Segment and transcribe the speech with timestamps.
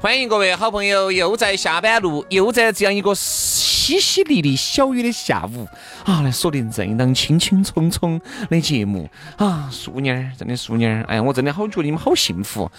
[0.00, 5.66] 欢迎各位好朋友，又在下班路，又在这样一个淅淅沥沥小雨的下午
[6.04, 12.70] 啊，来锁定这一档轻轻松松的节目啊，淑妮儿，真的淑妮儿，哎呀，我真的好觉得你们好幸福。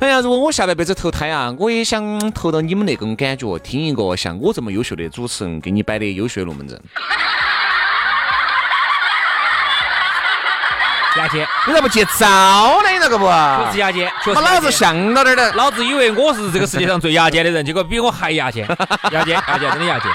[0.00, 6.80] 哎呀，如果我下半辈子投胎啊，我也想投到你们那种感觉，听一个像我这么优秀的主持人给你摆的优秀龙门阵。
[11.16, 12.90] 牙尖，你咋不接招呢？
[12.90, 13.26] 你那个不？
[13.26, 14.40] 确实牙尖，确实。
[14.40, 18.66] 老子像到点儿的，老子以为我是这个世界上最牙尖的人，结果比我还牙尖，
[19.12, 20.10] 牙尖，牙尖， 真的牙尖。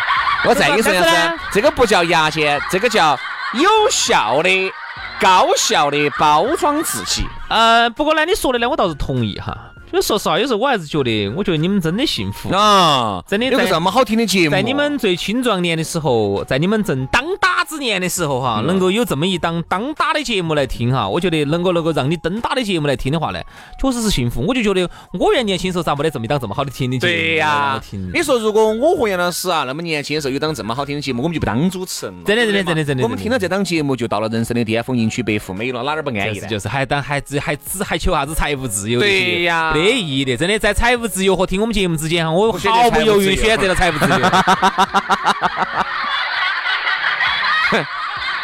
[0.45, 3.17] 我再跟你说一下，这个不叫牙尖，这个叫
[3.53, 4.73] 有效的、
[5.19, 7.27] 高效的包装自己。
[7.49, 9.57] 呃，不过呢，你说的呢，我倒是同意哈。
[9.91, 13.23] 就说实话，有时候我还是觉得，我觉得你们真的幸福啊！
[13.27, 23.41] 真的有个这么好听的节目，在你们最青壮年的时候，在你们正当打之年的时候哈，能够有这么一档当打的节目来听哈，我觉得能够能够让你登打的节目来听的话呢，
[23.81, 24.41] 确实是幸福。
[24.47, 27.11] 我就觉得我原年轻时候咋没得这么一档这么好的听的节目？
[27.11, 27.81] 对呀，
[28.13, 32.23] 你说如果我和杨老师啊那么年轻的时候有档这么好听的节目，我们就不当主持人了。
[32.25, 36.39] 真的真的真的真的，我们听了这档节目就到了人生的巅峰，迎娶白富美了，哪点不安逸？
[36.41, 38.99] 就是还当还只还只还求啥子财务自由？
[38.99, 40.59] 对呀，没意义的，真的。
[40.59, 44.19] 在财务自由和听我们节目之间哈，我毫不犹豫选择了财务自由。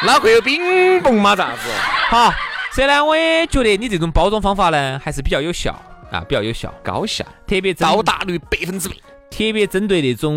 [0.05, 1.35] 哪会有冰崩嘛？
[1.35, 1.69] 咋子？
[2.09, 2.33] 好，
[2.71, 5.71] 所以呢，我也觉得你这种包装方法呢，还是比较有效
[6.11, 8.95] 啊，比较有效，高效，特别到达率百分之百。
[9.37, 10.33] 特别针对那种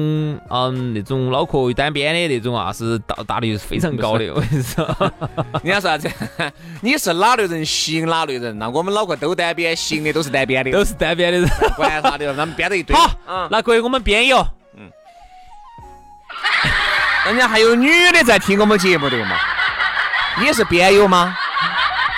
[0.50, 4.28] 嗯那种脑壳单边的那种啊，是到达率非常高的。
[4.34, 4.84] 我跟你说，
[5.62, 6.10] 人家说啥子？
[6.82, 8.59] 你是哪类人吸引哪类人？
[8.59, 11.48] 那我们脑壳都单边，吸引的都是单边的，都是单边的人。
[11.76, 12.97] 管啥的，他们编了一堆。
[12.97, 13.09] 好，
[13.53, 14.44] 那各位我们编友，
[14.76, 14.91] 嗯，
[17.26, 19.36] 人家还有女的在听我们节目的嘛？
[20.41, 21.36] 你是编友吗？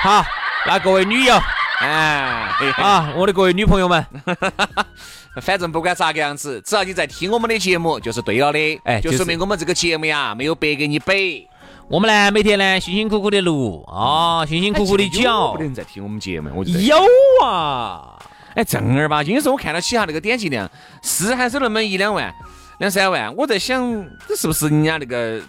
[0.01, 0.25] 好，
[0.67, 1.39] 那各位女友，
[1.81, 2.49] 哎，
[2.79, 4.07] 啊，我的各位女朋友们。
[5.41, 8.81] 反正不管咋个样子，只要你在听我们的节目，就是对了的。
[8.85, 11.47] 哎，就说明我们这个节目呀，没有白给你背。
[11.89, 15.53] 我们呢，每天呢，辛辛苦苦的录啊，辛辛苦苦的讲。
[15.53, 16.97] 不能在听我们节目，我有
[17.45, 18.19] 啊。
[18.55, 20.69] 哎，正儿八经，有时候我看到起哈那个点击量，
[21.03, 22.33] 是还是那么一两万、
[22.79, 25.41] 两三万，我在想，这是不是人家那个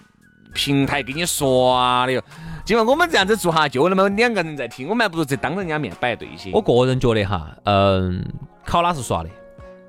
[0.54, 2.22] 平台给你刷的哟？
[2.64, 6.52] 结果我们这样子做哈，就那么两个人在听，我们还不如在当人家面摆对些。
[6.54, 8.24] 我个人觉得哈，嗯，
[8.64, 9.30] 考拉是刷的。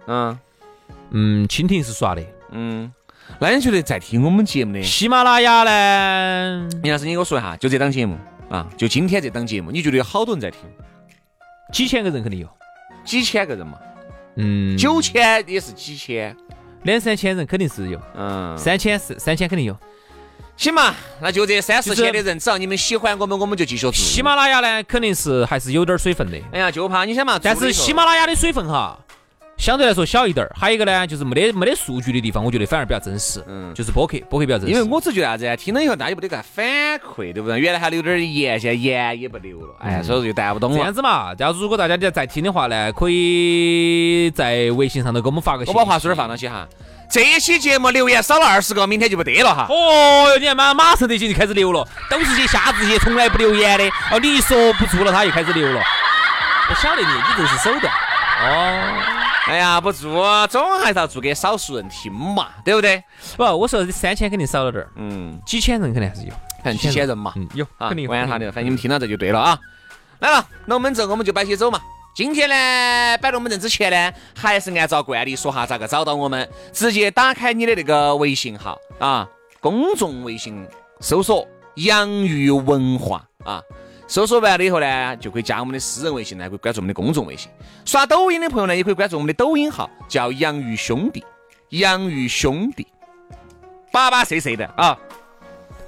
[0.06, 0.38] 嗯
[1.10, 2.90] 嗯，蜻蜓是刷的，嗯，
[3.38, 6.68] 那你觉得在听我们节目的喜马拉雅呢？
[6.82, 8.16] 杨老师，你给我说一下，就这档节目
[8.48, 10.60] 啊，就今天这档节目，你觉得有好多人在听？
[11.72, 12.48] 几千个人肯定有，
[13.04, 13.78] 几千个人嘛，
[14.36, 16.36] 嗯，九千也是几千，
[16.82, 19.76] 两三千人肯定是有，嗯，三千是三千肯定有。
[20.56, 23.92] 行嘛，那就这三四千的人，只要你们喜欢我们，我们就继续做。
[23.92, 26.38] 喜马拉雅呢，肯定是还是有点水分的。
[26.52, 28.98] 哎呀，就怕你想嘛，但是喜马拉雅的水分哈。
[29.56, 33.42] 相对来说小一点儿，还有一个呢，就是没得没得数据的地方，我觉得反而比较真实。
[33.46, 34.72] 嗯，就是播客，播客比较真实。
[34.72, 36.66] 因为我只觉得啥子，听了以后大家不得个反
[36.98, 37.60] 馈，对不对？
[37.60, 39.76] 原来还留点言，现在言也不留了。
[39.78, 40.76] 哎，所以说就带不动了。
[40.76, 45.64] 这样子嘛，要如果大家要再听的话呢，可以在微信上头给我们发个。
[45.66, 46.66] 我把话说点放到起哈。
[47.08, 49.66] 这期节目留言少了二十个，明天就不得了哈。
[49.68, 53.86] 哦哟，你看马马上这些就开始留了，都是些瞎子些，从来不留言的。
[54.10, 55.80] 哦，你一说不做了，他又开始留了。
[56.70, 57.92] 我晓得你，你这是手段。
[58.42, 59.11] 哦。
[59.48, 63.02] 哎呀，不做，总还是要做给少数人听嘛，对不对？
[63.36, 69.58] 不，我说三千肯定少了点儿，嗯，几千人肯定还是有，反正几千人嘛，嗯，有，肯定管他的，反正你们听到这就对了啊。
[70.20, 71.80] 来了，龙门阵我们就摆起走嘛。
[72.14, 79.28] 今天呢，摆龙门阵之前呢，还是按照惯例说下咋个找到我们，直接打开你的那个微信号啊，
[79.60, 80.64] 公众微信
[81.00, 83.60] 搜索“洋芋文化”啊。
[84.12, 87.50] 搜索完了以后呢，就可以加我们的私人微信呢，可以关注我们的公众微信。
[87.86, 91.24] 刷抖音的朋友呢，也可以关注我们的抖音号，叫“洋芋兄弟”。
[91.72, 92.86] 洋芋兄弟，
[93.90, 94.94] 巴巴适适的啊。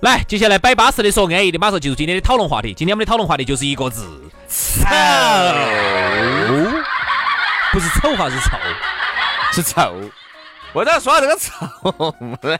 [0.00, 2.72] 来，接下来摆巴适的说安逸的，马上进入今天的讨论话题。
[2.72, 4.06] 今天我们的讨论话题就是一个字：
[4.48, 4.86] 臭，
[7.72, 8.56] 不是丑哈，是臭。
[9.52, 9.94] 是臭。
[10.72, 11.52] 为啥说这个臭
[12.40, 12.58] 呢？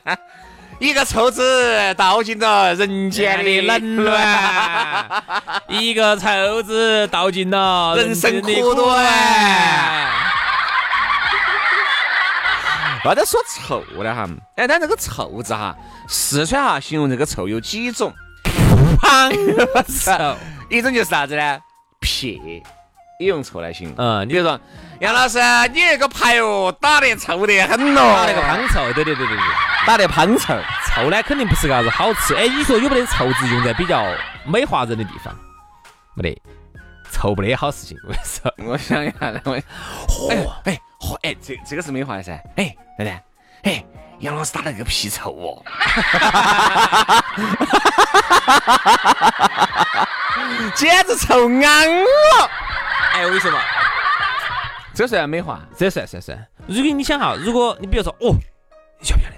[0.85, 5.23] 一个臭字道尽了人间的冷暖，
[5.67, 9.03] 一个臭字道尽了人生的苦短。
[9.03, 9.05] 短。
[13.07, 14.29] 为啥说臭了哈？
[14.57, 15.75] 哎，但这个臭字哈，
[16.07, 18.13] 四川哈形容这个臭有几种？
[19.01, 19.33] 胖
[19.89, 20.37] 臭。
[20.69, 21.59] 一种就是啥子呢？
[22.01, 22.39] 撇，
[23.19, 23.97] 也用臭来形容。
[23.97, 24.61] 嗯，你比如说，
[25.01, 25.39] 杨老师，
[25.73, 29.74] 你那个牌哦，打得臭得很咯，打那个胖臭，对对对对对。
[29.87, 30.55] 打得胖臭。
[30.89, 32.35] 臭呢，肯定不是个啥子好吃。
[32.35, 34.05] 哎，你说有没得臭字用在比较
[34.45, 35.35] 美化人的地方？
[36.15, 36.41] 没得，
[37.11, 37.97] 臭不得好事情。
[38.09, 38.51] 为啥？
[38.59, 39.53] 我想一下，我，
[40.31, 42.33] 哎哎嚯哎，这这个是美化的噻。
[42.57, 43.21] 哎，对不对？
[43.65, 43.85] 哎，
[44.21, 45.65] 杨老师打了个屁臭哦，
[50.75, 52.51] 简直臭昂了。
[53.13, 53.59] 哎，我跟你说嘛，
[54.95, 55.61] 这算美化？
[55.77, 56.47] 这算算算。
[56.69, 58.37] 如果你想哈，如果你比如说，哦，
[59.01, 59.35] 你晓不晓得？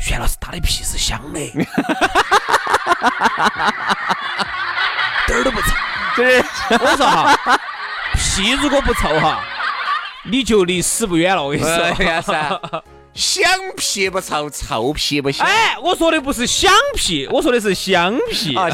[0.00, 1.38] 轩老师打的屁是香的，
[5.26, 5.68] 点儿都不臭。
[6.16, 6.38] 这
[6.78, 7.60] 我说哈，
[8.14, 9.40] 屁如果不臭哈，
[10.24, 11.44] 你就离死不远了。
[11.44, 12.82] 我跟你说？
[13.12, 13.42] 香
[13.76, 15.46] 屁不臭，臭屁不香。
[15.46, 18.56] 哎，我说的不是响屁，我说的是香屁。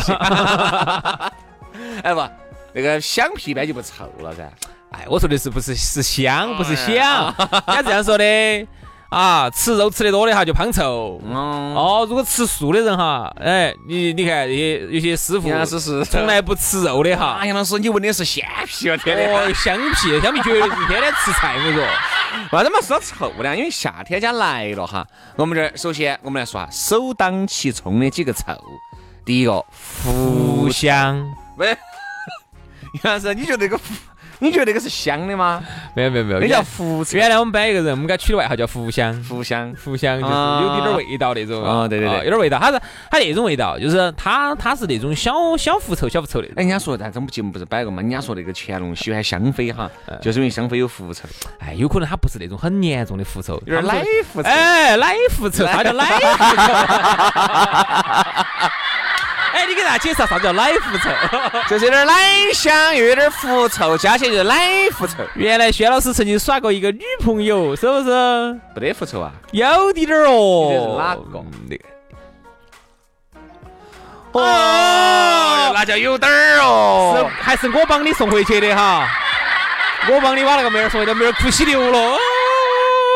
[2.03, 2.31] 哎不，
[2.73, 4.49] 那个香屁一般就不臭了噻。
[4.93, 7.35] 哎，我说的是不是是香，不是响。
[7.67, 8.25] 人家这样说的
[9.09, 11.21] 啊，吃肉吃得多的哈就胖臭。
[11.25, 17.47] 嗯，哦，如果吃素的人哈，哎，你你看有些有些师傅杨老师是从来不吃肉的哈啊，。
[17.47, 19.55] 杨老师，你闻的是鲜皮哦，天哦，天。
[19.55, 21.87] 香皮，香皮绝对是天天吃菜，我跟你说。
[22.53, 23.57] 为什么说臭呢？
[23.57, 25.07] 因为夏天家来了哈。
[25.37, 28.43] 我们这儿首先我们来说哈，首当其冲的几个臭。
[29.25, 31.25] 第一个腐香，
[31.57, 31.69] 喂，
[33.03, 33.81] 杨老师，你觉得这个
[34.39, 35.63] 你觉得那个是香的吗？
[35.95, 37.17] 没有没有没有，那叫原狐臭。
[37.17, 39.15] 原来我们班一个人，我们给他取的外号叫福香。
[39.25, 39.73] 互香。
[39.75, 42.59] 福香就是啊有点点儿味道那种啊对对对有点味道。
[42.59, 42.81] 他是
[43.11, 46.49] 他那种味道，就是他他是那种小小狐臭小狐臭的。
[46.49, 48.03] 哎，人家说咱咱们节目不是摆过吗？
[48.03, 51.25] 人家说那个乾隆喜欢香妃哈，嗯 就是因为香妃有狐臭，
[51.59, 54.03] 哎，有可能他不是那种很严重的狐臭，有点奶
[54.33, 54.49] 狐臭。
[54.49, 56.63] 哎，奶狐臭，他叫奶狐臭？
[59.57, 61.09] 哎，你给大家介绍啥叫奶狐臭？
[61.67, 62.13] 就是有点奶
[62.53, 65.15] 香，又有点狐臭，加起来就是奶狐臭。
[65.35, 68.61] 原来薛老师曾经耍过一个女朋友，是不是？
[68.75, 69.33] 不得狐臭啊？
[69.53, 71.01] 有滴点儿哦。
[74.33, 77.31] 哦，那叫有点儿哦是哦。
[77.41, 79.09] 还是我帮你送回去的哈，
[80.11, 81.99] 我帮你把那个妹儿送回去，妹儿哭稀流了。
[81.99, 82.19] 哦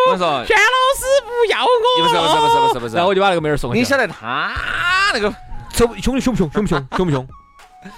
[0.09, 0.65] 我说轩老
[0.97, 1.69] 师不要我
[2.03, 3.81] 不是不是不是不是不是然后我就把那个妹儿送回去。
[3.81, 4.51] 你晓得他
[5.13, 5.31] 那个，
[5.81, 6.51] 凶不凶凶不凶？
[6.53, 6.87] 凶不凶？
[6.97, 7.27] 凶不凶？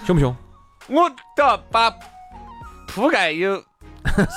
[0.07, 0.37] 凶不凶？
[0.89, 1.93] 我都要把
[2.87, 3.57] 铺盖有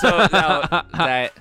[0.02, 0.64] 手，然后
[0.98, 1.32] 再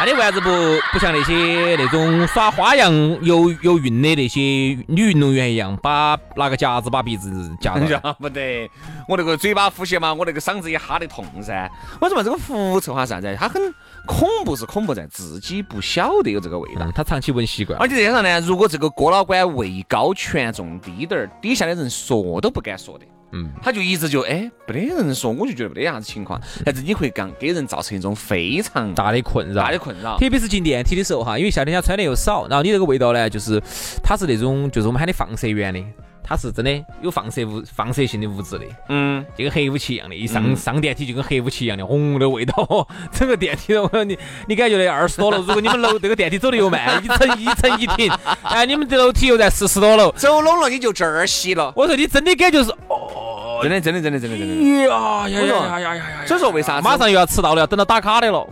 [0.00, 0.50] 那你为啥子不
[0.92, 2.92] 不像那些那种耍花样
[3.22, 4.40] 游游泳的那些
[4.88, 7.30] 女运动员一样，把拿个夹子把鼻子
[7.60, 7.86] 夹到？
[7.86, 8.68] 要不得，
[9.08, 11.70] 我那个嘴巴呼吸嘛，我那个嗓子也哈得痛噻。
[12.00, 13.36] 为什么这个狐臭哈啥子？
[13.38, 13.62] 它很
[14.06, 16.92] 恐怖，是恐怖在自己不晓得有这个味道嗯，。
[16.94, 17.78] 他长期闻习惯。
[17.78, 23.06] 而且再加上呢，如果这个哥老倌位高权重低点儿，底下的人说都不敢说的。
[23.34, 29.62] 嗯，他就一直就哎，没得人说，我就觉得没得啥子情况，但是你会刚给人造成一种非常大的困扰。
[29.64, 29.78] 大的。
[29.78, 30.16] 困扰。
[30.18, 33.60] 特别是进电梯的时候哈，因为夏天家穿的又少，然后你这个味道呢，就是
[34.02, 35.82] 它是那种就是我们喊的放射源的，
[36.22, 48.10] 它是真的有放射物放射性的物质的，嗯，就跟核武器一样的，一上、上电梯就跟核武器一样的，红的味道， 整个电梯都你你感觉的二十多楼，如果你们楼这个电梯走的又慢，一层一层一停，
[48.42, 53.23] 哎，你们这楼梯又在四十多楼，走拢了你就这儿吸了，我说你真的感觉是哦，
[53.62, 54.54] 真的真的真的真的真的。
[54.88, 56.26] 呀呀呀呀呀呀！
[56.26, 58.46] 所以说为啥马上又要迟到了，要等到打卡的了。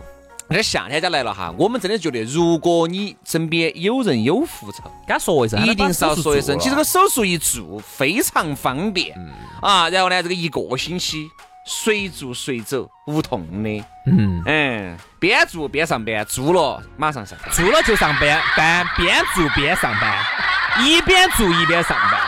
[0.49, 6.59] 那夏天家来了哈，我们真的觉得，如果你身边有人有狐臭，跟他说一声，一定是要说一声。
[6.59, 9.15] 其实这个个手术一做非常方便
[9.61, 11.27] 啊，然后呢，这个一个星期
[11.65, 13.83] 随做随走，无痛的。
[14.05, 17.49] 嗯，嗯，边做边上班，做了马上上班。
[17.51, 20.17] 做了就上班，班边做边上班，
[20.85, 22.19] 一边做一边上班。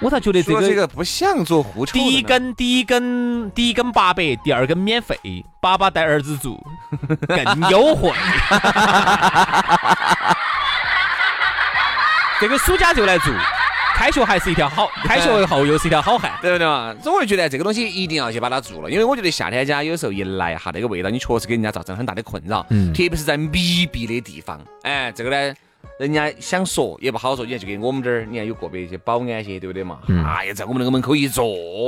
[0.00, 5.18] 我咋觉得这个这个不像做狐臭的第一根第一根第一根八百，第二根免费，
[5.60, 6.56] 爸爸带儿子住
[7.26, 8.12] 更优惠。
[12.40, 13.34] 这个暑假就来做，
[13.96, 16.30] 开学还是一条好，开学后又是一条好汉。
[16.40, 16.94] 对不对嘛？
[17.02, 24.60] 所以我就觉得这个东西一定要去把它做了，因为我觉得夏天家有时候一来哈，那个味道你确实给人家造成很大的困扰，嗯特别是在密闭的地方。
[24.82, 25.52] 哎，这个呢，
[25.98, 29.98] 人家想说也不好说，你看就给我们这儿，你看有个别一些保安些，对不对嘛？
[30.26, 31.44] 哎呀，在我们那个门口一坐，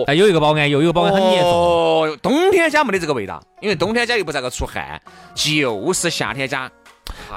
[0.06, 1.50] 哎，有一个保安，又有一个保安很严重。
[1.50, 5.00] 哦，冬天家没得这个味道，因为冬天家又不咋个出汗，
[5.34, 6.70] 就是夏天家。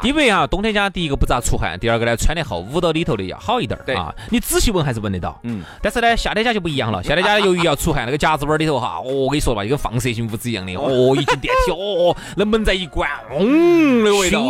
[0.02, 4.14] 因为啊，冬天家第一个不咋出汗，第二个呢，穿得厚，捂到里头的要好一点儿对啊。
[4.30, 5.40] 你仔细闻还是闻得到。
[5.44, 7.04] 嗯，但是呢，夏天家就不一样了。
[7.04, 10.74] 夏天家由于要出汗，那个夹子板儿里头哈，哦，我跟你说吧，就跟放射性物质一样的。
[10.76, 14.42] 哦，一进电梯，哦， 那门再一关，嗡，那个味道。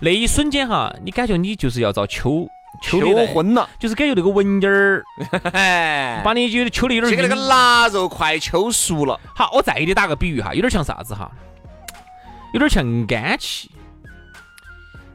[0.00, 2.48] 那一瞬间哈，你感觉你就是要遭秋
[2.82, 5.02] 秋昏了，就是感觉那个蚊蝇儿
[5.52, 11.30] 哎， 把你觉得秋的有点这个那个腊肉快秋熟了，好，我再给你打个比喻哈，有点像啥子哈？
[12.52, 13.70] 有点像氨气。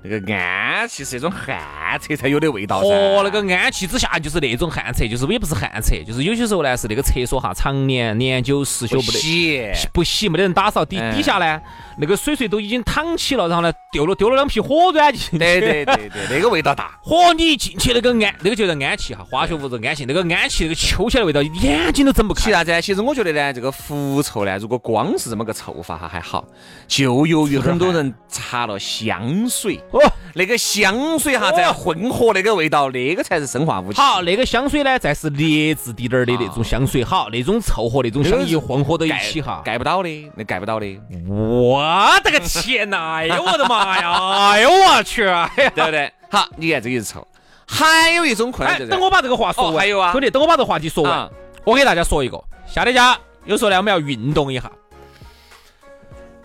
[0.03, 1.59] 那个氨气是一种旱
[1.99, 2.87] 厕才有的味道噻。
[2.87, 9.19] 哦，那个氨气之下就是那种旱厕，就是也不是旱厕，就是有些时候呢是那个厕所哈常年年久失修不不得。
[9.19, 11.61] 洗，不洗，没得人打扫，底哎底下呢，
[11.97, 15.37] 那个水水都已经淌起了，然后呢，丢了丢了两批火软进去。
[15.37, 16.97] 对对对对，那个味道大。
[17.05, 22.45] 嚯，你一进去那个氨，那个就叫氨气哈，化学物质氨气，那个氨气那个抽起来的味道，眼睛都睁不开。
[22.45, 22.81] 其啥子呢？
[22.81, 26.43] 其实我觉得呢，这个狐臭呢，如果光是这么个臭法哈还好，
[26.87, 29.99] 就由于很多人擦了香水，哦，
[30.35, 33.99] 那个香水哈再混合那个味道，那个才是生化武器。
[33.99, 41.83] 好，那个香水呢，再是劣质滴点儿的那种香水，好，那种臭和那种香一混合到一起哈，盖不到的，那盖不到的，我
[42.23, 43.15] 的个天呐！
[43.17, 44.51] 哎呦我的妈呀！
[44.51, 45.23] 哎呦我去！
[45.55, 46.11] 对不对？
[46.29, 47.27] 好，你看这个是臭。
[47.67, 49.73] 还有一种困哎，难就是，等我把这个话说完。
[49.73, 51.29] 哦还有啊兄弟，等我把这个话题说完啊，
[51.65, 54.71] 我给大家说一个，夏天家有时候呢，我们要运动一下。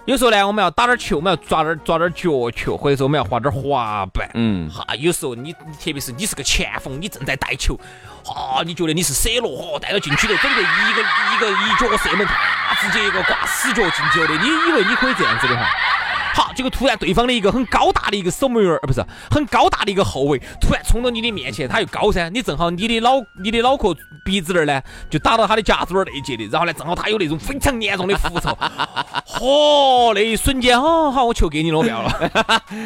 [0.07, 4.31] 有时候呢，我们要打点球，我们要抓点抓点脚球，或者说我们要滑点滑板。
[4.35, 7.77] 嗯，哈，有时候你，你特别是你是个前锋，你正在带球，
[8.25, 15.67] 哈，你觉得你是 C 罗，哈，带到禁区头，整个一个一个一脚射门，啪，直接一个挂死角进球的，你以为你可以这样子的哈？
[16.37, 23.13] 好，结果突然对方的一个很高大的一个守门员，呃，不是很高大的一个后卫，突然冲到你的面前，他又高噻，你正好你的脑
[23.43, 28.51] 你的脑壳鼻子那儿呢，就打到他的夹子纹儿那一截的，然后呢，正好他有那种非常严重的狐臭，
[29.27, 32.31] 嚯，那一瞬间，好好，我球给你了，不要了。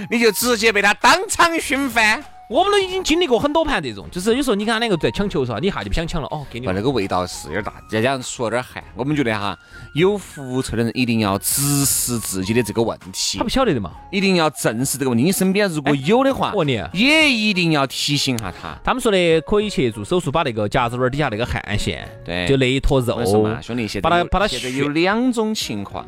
[0.08, 2.24] 你就直接被他当场熏翻。
[2.50, 9.56] 我们都已经经历过很多盘这种，就是有时候你看他两个在抢球的时候，你一下就不想抢了，哦，给你哇，那个味道是有点大，再加上出了点汗，我们觉得哈，
[9.94, 13.38] 有狐臭的人一定要直视自己的这个问题。
[13.38, 13.92] 他不，晓得的嘛。
[14.10, 15.22] 一定要正视这个问题。
[15.22, 18.76] 你身边如果有的话我，问你，也一定要提醒下他。
[18.82, 22.48] 他们说的可以去做手术，把那个夹子纹儿底下那个汗腺，对。
[22.48, 23.24] 就那一坨肉
[23.62, 26.04] 兄弟，现在有把它把它现在有两种情况，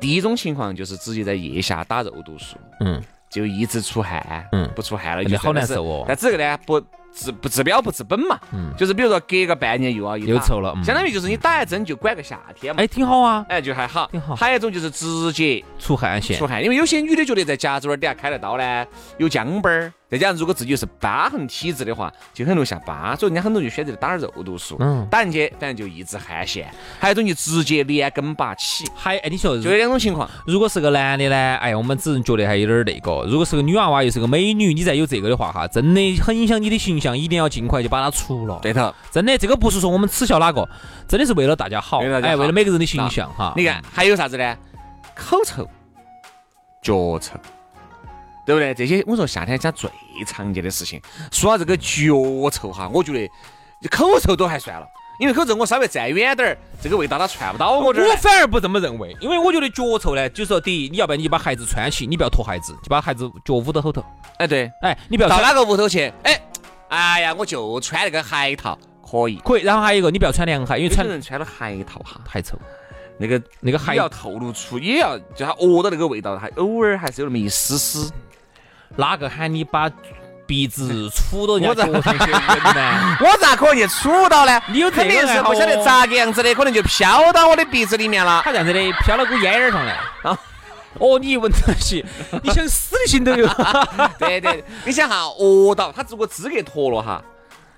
[0.00, 3.00] 第一种情况就是直接在腋下打肉毒素，嗯，
[3.30, 4.68] 就一直出汗，嗯。
[4.74, 6.80] 不出汗了就好难受哦但这个呢，不
[7.12, 8.72] 治不治标不治本嘛，嗯。
[8.76, 10.84] 就是比如说隔个半年又要又臭了嗯。
[10.84, 14.08] 相当于就是你打一针就管个夏天嘛，哎，挺好啊，哎就还好。
[14.10, 14.34] 挺好。
[14.34, 18.86] 还有一种就是直接出汗腺出，汗，因为有些女的觉得在夹子纹儿底下开了刀呢，
[19.18, 26.68] 有姜巴儿，再加上如果自己又是疤痕体质的话，就很容易下疤，所以人家很多人就选择打点肉毒素，嗯打进去反正就抑制汗腺。
[26.98, 30.28] 还有一种就直接连根拔起，还哎，你说就这两种情况。
[30.46, 38.58] 如果是个男的呢，哎，我们只能觉得还有点儿那个；如果是个女娃娃，又是个美女，你再有这个的话哈，真的很影响你的形象，一定要尽快就把它除了。
[38.60, 40.68] 对头，真的，这个不是说我们耻笑哪个，
[41.06, 43.52] 真的是为了大家好，哎，为了每个人的形象哈。
[43.56, 44.56] 你看还有啥子呢？
[45.14, 45.68] 口臭、
[46.82, 47.38] 脚臭，
[48.50, 48.74] 对不对？
[48.74, 49.88] 这些我说夏天家最
[50.26, 51.00] 常见的事情。
[51.30, 54.84] 说到这个脚臭哈，我觉得口臭都还算了，
[55.20, 58.16] 因为口臭我稍微站远点儿，这个味道它串不到我这儿我。
[58.16, 64.04] 反而不这么认为，因为我觉得脚臭呢，就是说第一，你要不然你就把鞋子穿起，你不要脱鞋子，就把鞋子脚捂到后头。
[64.38, 66.12] 哎，对，哎，你不要到哪个屋头去？
[66.24, 66.42] 哎，
[66.88, 68.76] 哎呀，我就穿那个鞋套，
[69.08, 69.36] 可以。
[69.44, 72.58] 可以，然后还有一个，你不要穿凉鞋，因为穿人穿了鞋套哈，太臭。
[73.22, 78.10] 那个那个鞋也要透露出，也要就它恶到那个味道，还偶尔还是有那么一丝丝。
[78.96, 79.90] 哪个喊你把
[80.46, 83.16] 鼻子杵到人家脚上去闻呢？
[83.22, 84.60] 我咋可能去杵到呢？
[84.68, 88.42] 你有这肯定是不晓得哦咋个样子的，可能就飘到我的鼻子里面了。
[88.44, 89.92] 他这样子的飘到股烟儿上来。
[90.22, 90.38] 啊
[90.98, 92.04] 哦，你一闻到起，
[92.42, 93.46] 你想死的心都有。
[94.18, 97.22] 对对，你想哈，饿到他如果资格脱了哈，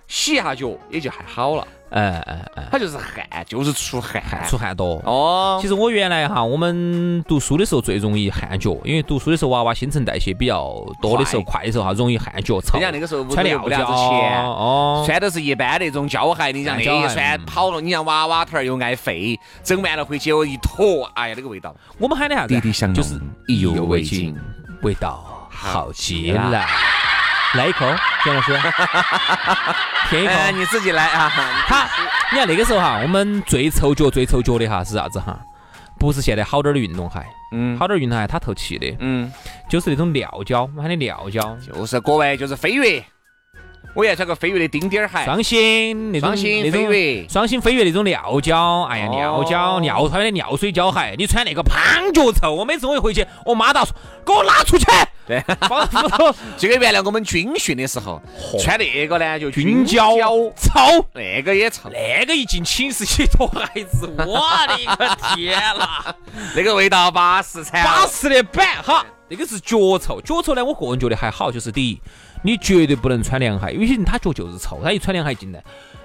[0.09, 1.69] 洗一下脚也就还好了。
[1.92, 5.02] 哎哎哎，它就是汗，就是出汗，出汗多。
[5.04, 5.68] 哦其。
[5.68, 12.78] 实我原来哈，我们读书的时候最容易汗脚，因为读书的时候娃娃新陈代谢比较多的时候，快的时候哈，容易汗脚臭。
[12.78, 21.75] 人家那个时候穿料又不得啥子子钱，哦，穿的是一般那种胶鞋，你像那一穿跑了，你像娃娃头儿又爱废，整完了回去我一坨，哎呀那个味道。
[21.99, 22.92] 我们喊的啥子？
[22.92, 24.37] 就是意犹犹未尽尽，
[24.82, 26.66] 味道好极了。
[27.54, 27.87] 来一口。
[28.23, 28.52] 田老师，
[30.09, 30.32] 舔一口。
[30.32, 31.30] 哎，你自己来啊！
[31.66, 31.85] 他，
[32.30, 35.38] 你看那个时候哈，我们最臭脚、最臭脚的哈是啥子哈？
[35.99, 39.30] 不是现在好点儿的运动鞋，嗯好点儿运动鞋它透气的，嗯，
[39.68, 43.04] 就是那种料胶，我喊的料胶，就是各位就是飞跃，
[43.94, 51.78] 我要穿个飞跃的钉钉儿鞋，双星那种双星飞跃双星飞跃那种尿胶，哎呀，尿胶尿穿的尿水胶鞋，你穿那个胖
[52.12, 53.94] 脚臭，我每次我一回去，我妈都要说
[54.25, 54.87] 给我拉出去，
[55.26, 55.42] 对，
[56.56, 58.20] 这个原来我们军训的时候
[58.61, 60.16] 穿那个呢，就军胶
[60.56, 61.04] 臭。
[61.12, 66.14] 那个也臭，那个一进寝室一脱鞋子，我的个天呐！
[66.56, 67.87] 那个味道巴适惨了。
[67.87, 70.20] 巴适的板哈，那个是脚臭。
[70.22, 72.00] 脚臭呢，我个人觉得还好，就是第一，
[72.42, 75.62] 你绝对不能穿凉鞋，有些人他脚就是臭，他一穿凉鞋进来，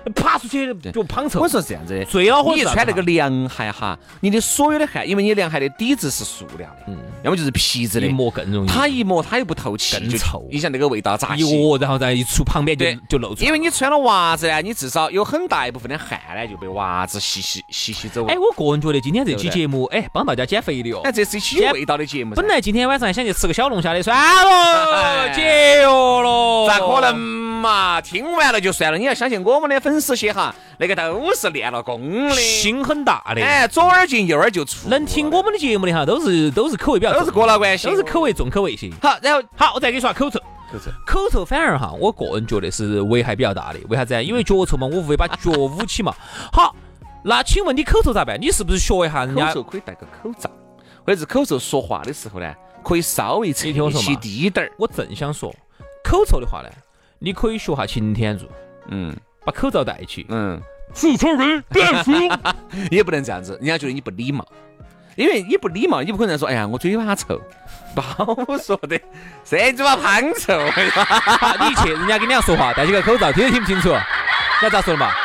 [0.10, 1.42] 爬出去就胖臭。
[1.42, 11.58] 我说是这样子的，最恼火你穿那个凉鞋哈，你的所有的汗，因为你凉鞋的底子是塑料的，嗯要么就是皮质的一，磨更容易，它一磨它又不透气，更臭你像那个味道咋一洗？
[11.58, 13.48] 窝，然后再一出旁边就就露出来。
[13.48, 18.32] 因为你穿了袜子呢，你至少有很大一部分的汗呢就被袜子吸吸吸吸走了。
[18.32, 21.12] 哎，我个人觉得今天这期节目，哎，帮大家减肥的哦哎，。
[21.12, 26.68] 这是一期有味道的节目，本来今天晚上还想去吃个小龙虾的，算了，哎节约了。
[26.68, 27.47] 咋可能？
[27.58, 28.00] 嘛？
[28.00, 33.42] 听完了就算了，你要相信我们的粉丝些哈，那个都是练了功的，心很大的。
[33.44, 38.90] 哎，左耳进右耳就出，能听我们的节目的哈，都是都是口味比较重都是过了关系，都是口味重口味些。
[39.02, 40.40] 好，然后好，我再给你说下口臭。
[40.72, 43.80] 口臭，口臭反而哈，我个人觉得是危害比较大的。
[43.90, 44.22] 为啥子啊？
[44.22, 46.14] 因为脚臭嘛，我无非把脚捂起嘛。
[46.52, 46.76] 好，
[47.24, 48.38] 那请问你口臭咋办？
[48.40, 49.54] 你是不是学一下人家口？
[49.54, 50.50] 臭可以戴个口罩，
[51.06, 55.56] 或者是口臭说话的时候呢，可以稍微侧你听我说嘛起低点儿，我正想说，
[56.04, 56.70] 口臭的话呢，
[57.20, 58.46] 你可以学下擎天柱，
[58.90, 60.26] 嗯把口罩戴起。
[60.30, 60.62] 嗯，
[60.94, 62.12] 四川人变输。
[62.92, 64.46] 也不能这样子，人家觉得你不礼貌，
[65.16, 67.42] 因为你不礼貌，你不可能说，哎呀，我嘴巴臭，
[67.96, 69.00] 不好说的，
[69.44, 70.54] 谁嘴巴胖臭？
[70.92, 73.90] 好， 你去，人家跟你俩说话，戴起个口罩，听都听不清楚。
[73.90, 75.12] 你要咋说的嘛？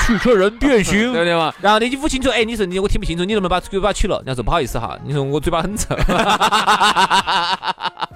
[0.00, 1.24] 汽车人变形对不。
[1.24, 1.52] 对嘛？
[1.60, 4.16] 然后你捂清楚，哎，你说你我听不清楚，你能不能把嘴巴取了？
[4.18, 5.94] 人家说不好意思哈，你说我嘴巴很臭。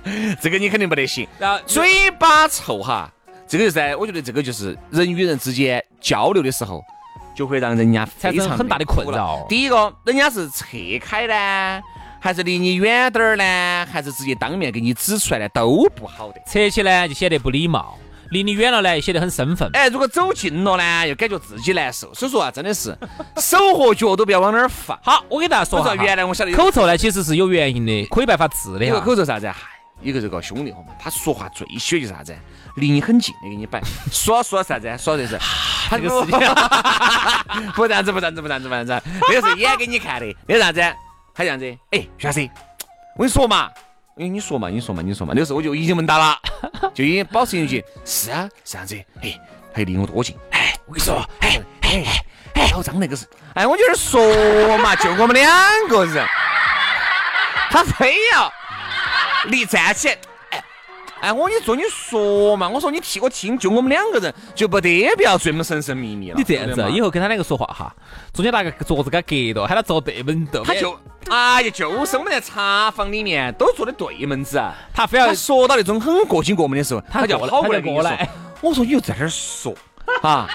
[0.40, 1.26] 这个你肯定不得行。
[1.38, 3.11] 然后嘴巴臭哈，
[3.46, 6.83] 这个噻，我觉得这个就是人与人之间交流的时候，
[7.35, 10.66] 就会让人家非常产生很大的困扰第一个，人家是侧
[11.00, 11.83] 开呢，
[12.20, 16.40] 还是离你远点儿呢，还是直接当面给你指出来呢，都不好的。
[16.46, 17.98] 扯起呢就显得不礼貌，
[18.31, 19.70] 离你远了呢也显得很生分。
[19.72, 22.12] 哎，如果走近了呢，又感觉自己难受。
[22.14, 22.96] 所以说啊，真的是
[23.37, 24.98] 手和脚都不要往那儿放。
[25.03, 29.00] 好，我给大家说哈，原来我晓得口臭呢其实是有原因的，可以办法治的这个。
[29.00, 29.57] 口臭啥子啊？
[30.03, 32.37] 嗨，有个这个兄弟伙嘛，他说话最喜欢就是啥子？
[32.77, 34.93] 离你很近的给你摆， 说说啥子？
[34.99, 35.38] 说的是
[35.88, 36.41] 他这个事情
[37.75, 40.37] 不这样子，不这样子，不这样子，不这样子，那个是演给你看的。
[40.47, 40.81] 那个啥子？
[41.35, 42.41] 他这样子，哎，徐老师，
[43.17, 43.71] 我跟你说嘛，
[44.19, 45.33] 哎，你说嘛，你说嘛，你说嘛。
[45.35, 46.38] 那个时候我就已经问到了，
[46.95, 48.97] 就已经保持一句是啊，是这样子。
[49.23, 49.38] 哎，
[49.75, 50.37] 还离我多近？
[50.51, 56.27] 哎，我跟你说，哎哎哎哎，老张那个是，哎，我就是说嘛，就我们两个人，
[57.71, 58.53] 他非要。
[59.46, 60.18] 离站起来，
[60.50, 60.64] 哎
[61.22, 66.35] 哎，我跟你说，你说嘛，我说你替我听，就我们两个人，就不得不要这么神神秘秘了。
[66.37, 67.94] 你这样子，以后跟他两个说话哈，
[68.33, 70.64] 中间拿个桌子给他隔到，喊他坐对门头。
[70.64, 70.98] 他就，
[71.31, 74.74] 哎呀，就是我们在茶房里面都坐的对门子啊。
[74.92, 78.28] 他非要他说到那种很过心过门的时候，他就要跑过来跟你说他就过来。
[78.61, 79.72] 我说你就在这儿说
[80.22, 80.48] 啊，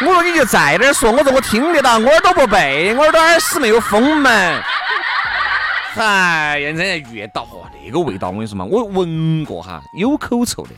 [0.00, 4.62] 我说你就在这儿说，我说我听得到，我耳朵不背，我耳朵耳屎没有封门。
[5.96, 10.70] 哎呀，人家越到哇，那个味道我跟你说嘛，我闻过哈，有口臭的，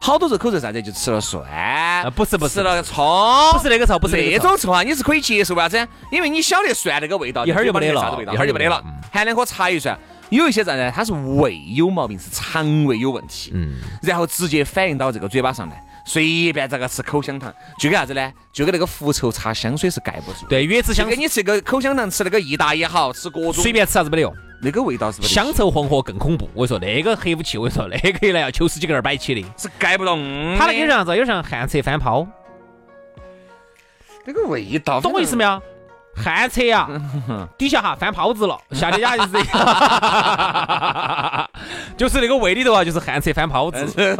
[0.00, 3.04] 好多时候口臭啥子，就吃了蒜，啊不是不是吃了葱，
[3.52, 5.88] 不是那个臭，不是那种臭啊，你是可以接受为啥子？
[6.10, 9.98] 因为你晓得蒜那个味道，一会儿就没得了一会儿就没得了含两颗茶叶蒜。
[10.30, 18.32] 有一些人呢，他是胃有毛病，是肠胃有问题，嗯，然后直接反映到这个嘴巴上来，随便咋个吃口香糖，就跟啥子呢？
[18.52, 20.44] 就跟那个狐臭擦香水是盖不住。
[20.48, 26.48] 对，越吃就香跟你吃个口香糖，吃那个益达也好吃各种随便吃啥子没得用，那个味道是不是香臭黄河更恐怖。
[26.54, 29.44] 我跟你说那个黑武器，我跟你说那个来要求十几个人摆起的。
[29.56, 30.56] 是盖不动的。
[30.58, 31.10] 他那个有啥子？
[31.10, 32.26] 有点像旱厕翻泡，
[34.24, 35.62] 那个味道，懂我意思没有？
[36.16, 36.88] 旱厕呀，
[37.58, 39.32] 底下哈翻泡子了，下天家就是
[41.98, 43.84] 就是那个胃里头啊，就是旱厕翻泡子，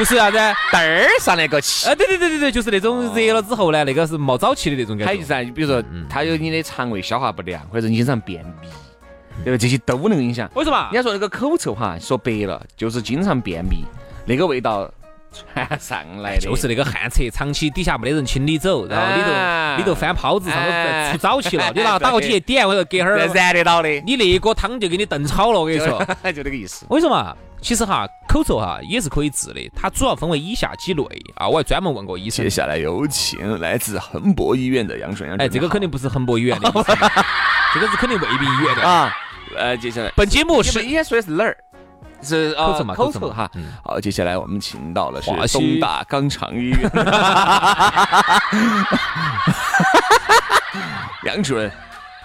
[0.00, 0.38] 就是啥子？
[0.72, 1.86] 蛋儿上那个气。
[1.86, 5.32] 啊，对对对对对，就是那种热了之后呢，那个是冒沼气的那种感觉还有就是。
[5.34, 8.68] 啊，比如说它有你的肠胃消化不良，或者你经常便秘，
[9.44, 9.58] 对吧？
[9.58, 10.50] 这些都能影响。
[10.54, 10.94] 为什么人？
[10.94, 13.84] 家说那个口臭哈，说白了就是经常便秘，
[14.24, 14.90] 那个味道
[15.32, 25.98] 传上来的，就是那个旱厕，长期底下没得人清理走，然后里啊头里头翻泡子，上头哎出沼气了， 你拿打火机一点，我说隔会儿燃得到的，你那锅汤就给你炖炒了，我跟你说。
[26.32, 26.84] 就那个意思。
[26.88, 31.04] 我跟你说嘛，其实哈，口臭哈也是可以治的，它主要分为以下几类
[31.36, 31.48] 啊。
[31.48, 36.70] 我还专门问过医生接，下来有请来自恒博医院的杨顺杨主哎，这个肯定不是恒博医院的，
[37.72, 38.82] 这个是肯定胃病医院的。
[38.82, 39.12] 啊。
[39.56, 41.56] 呃，接下来本节目是们应该说的是哪儿？
[42.22, 43.72] 是啊口臭嘛口臭嘛口臭哈嗯。
[43.84, 46.90] 好，接下来我们请到了是东大肛肠医院，
[51.24, 51.70] 杨主任，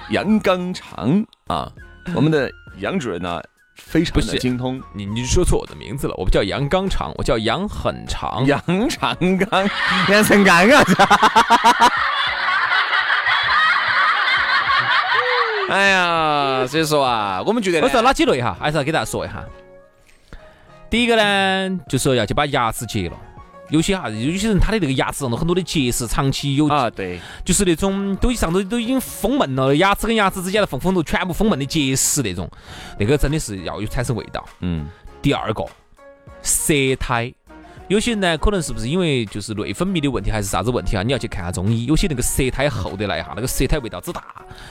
[0.10, 1.72] 杨肛肠啊，
[2.16, 3.42] 我们的杨主任呢
[3.76, 8.46] 非常不是的精通你你说错我的名字了，我不叫杨肛肠，我叫杨很长。
[8.46, 9.70] 杨长刚、
[10.10, 10.84] 杨成刚啊。
[15.68, 19.44] 哎呀，所以说啊，我们觉得呢我说哪几类哈，还是要给大家说一下。
[20.90, 23.18] 第一个呢，就说要去把牙齿结了。
[23.70, 32.48] 有些哈，有些人他的那个牙齿上头很多的结石，长期有，啊，对，就是那种都上头都已经封闷了，牙齿跟牙齿之间的缝缝头全部封闷的结石那种，
[33.00, 34.46] 那个真的是要有产生味道。
[34.60, 34.86] 嗯，
[35.22, 35.66] 第二个，
[36.44, 37.34] 舌苔。
[37.88, 41.04] 有些人呢，可能是不是因为就是内分泌的问题，还是啥子问题啊？
[41.04, 41.86] 你要去看下中医。
[41.86, 44.24] 有些那个舌苔厚得来哈，那个舌苔味道之大。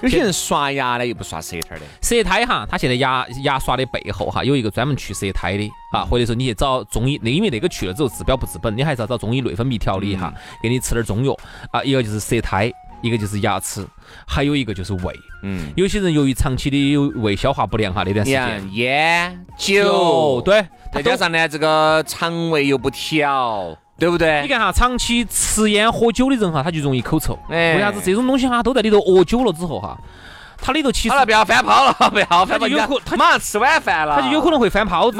[0.03, 11.37] 有些人刷牙呢又不刷舌苔的，舌苔哈，他现在牙牙刷的背后哈有一个专门去舌苔的啊，或者说你去找中医，那因为那个去了之后治标不治本，你还是要找中医内分泌调理哈，给你吃点中药
[11.70, 11.83] 啊。
[11.85, 13.87] 一个就是舌苔，一个就是牙齿，
[14.27, 15.14] 还有一个就是胃。
[15.42, 24.42] 嗯，有些人由于长期的有胃消化不良哈，那段时间烟酒酒，对，它都再加上呢这个肠胃又不调，对不对？
[24.42, 27.37] 你看哈，长期吃烟喝酒的人哈，他就容易口臭。
[27.50, 28.00] 哎为啥子？
[28.00, 29.98] 这种东西哈都在里头饿久了之后哈，
[30.60, 35.18] 它里头其实好了，不要翻泡了， 不要翻泡，有可他马上吃晚饭了，他就有可能会翻泡子。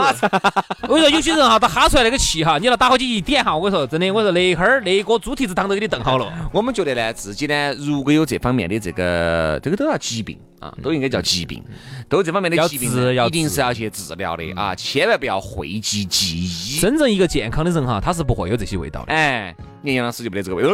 [0.83, 6.33] 我跟你说，有些人哈，他哈出来那个气哈，你拿打火机一点哈，我跟你说真的，我说那一会儿那一锅猪蹄子汤都给你炖好了。
[6.53, 11.63] 我们觉得呢，自己呢，如果有这方面的这个，这个都叫疾病啊，都应该叫疾病，
[12.09, 16.81] 都有这方面的疾病呢，治要一定是要去治疗的啊，千万不要讳疾忌医。
[16.81, 19.13] 真正一个健康的人哈，他是不会有这些味道的。
[19.13, 20.71] 哎，你杨老师就没得这个味道。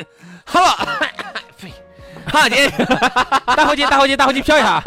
[0.46, 0.66] 好了，
[2.26, 2.70] 好，今天
[3.46, 4.80] 打火机，打火机，打火机，飘一下。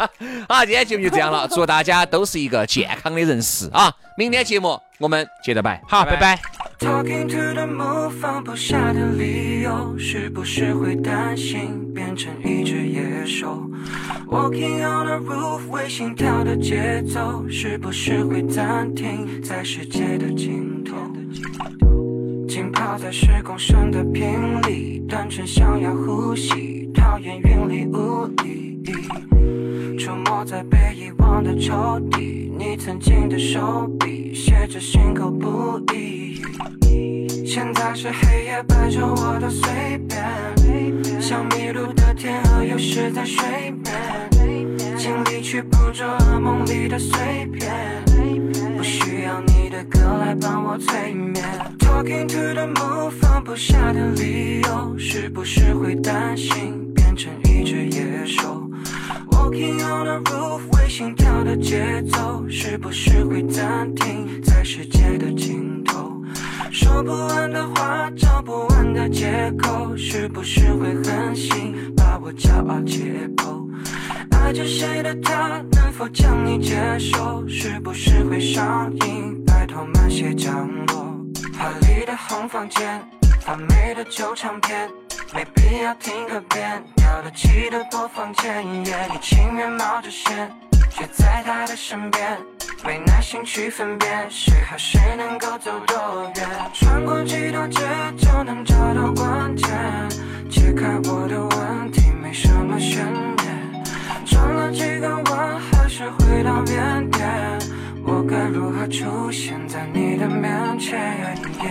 [0.48, 3.92] 好， 今天节目就这样了，祝大家都是一个健康的人士啊！
[4.16, 6.38] 明天节目我们接着摆，好，拜拜。
[6.78, 13.68] Talking to the moon，放不下的理由，是不是会担心变成一只野兽
[14.28, 20.94] ？Walking on the roof，为心跳的节奏，是不是会暂停在世界的尽头？
[22.48, 26.77] 浸泡在时光上的频里，单纯想要呼吸，
[27.08, 28.82] 讨厌云里雾里。
[29.98, 36.42] 出没在被遗忘的抽屉，你曾经的手笔写着心口不一。
[37.46, 44.68] 现在是黑夜摆着我的随便，像迷路的天鹅游失在水面，
[44.98, 48.04] 尽力去捕捉噩梦里的碎片，
[48.76, 51.42] 不需要你的歌来帮我催眠。
[51.78, 56.87] Talking to the moon，放不下的理由，是不是会担心
[57.18, 58.70] 成一只野兽
[59.32, 66.22] ？Walking on the roof，为心跳的节奏，是不是会暂停在世界的尽头？
[66.70, 73.68] 说不完的话，找不完的借口，是不是会狠心把我骄傲解剖？
[74.30, 77.44] 爱着谁的他，能否将你接受？
[77.48, 79.44] 是不是会上瘾？
[79.44, 81.18] 拜托慢些降落。
[81.58, 83.02] 华丽的红房间，
[83.40, 84.88] 发霉的旧唱片，
[85.34, 86.82] 没必要听个遍。
[86.96, 88.84] 掉得起的播放键你
[89.20, 90.50] 情愿冒着险，
[90.90, 92.38] 却在他的身边，
[92.84, 96.48] 没耐心去分辨谁和谁能够走多远。
[96.74, 97.80] 穿过几条街
[98.16, 99.68] 就能找到关键，
[100.50, 103.84] 解开我的问题没什么悬念。
[104.26, 107.57] 转了几个弯，还是回到原点。
[108.10, 110.98] 我该如何出现在你的面前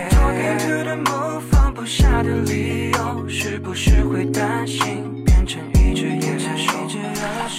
[0.08, 6.72] ？Talking to the moon，放不下的理由，是不是会担心变成一只野兽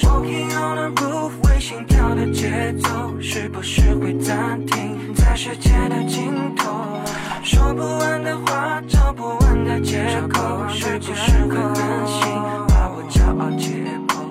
[0.08, 7.02] ？Walking on the roof，为心跳的节奏，是不是会暂停在世界的尽头？
[7.44, 12.32] 说不完的话，找不完的借口，是不是会狠心
[12.70, 14.24] 把我骄傲解剖？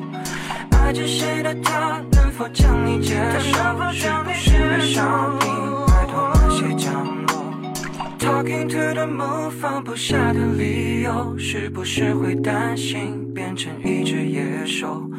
[0.70, 2.00] 爱着谁的他，
[2.38, 3.58] 否将你接受？
[3.92, 5.48] 是不是会上瘾？
[5.88, 7.34] 拜托慢些降落。
[8.20, 15.10] Talking to the moon，放不下的理由，是不是会担心变成一只野兽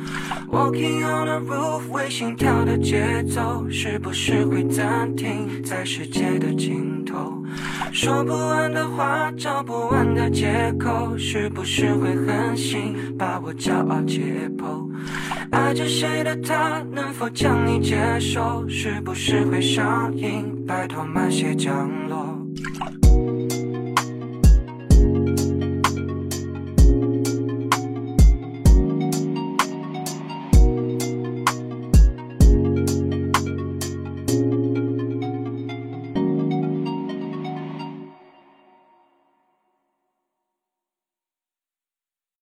[0.49, 6.98] Walking on the roof，为心跳的节奏，是不是会暂停在世界的尽头？
[7.09, 7.43] 头
[7.91, 14.87] 说不完的话，找不完的借口，是不是会狠心把我骄傲解剖？
[15.51, 18.67] 爱着谁的他，能否将你接受？
[18.67, 22.28] 是不是会上瘾，拜托慢些降落？